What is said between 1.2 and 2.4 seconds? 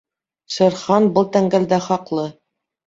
тәңгәлдә хаҡлы.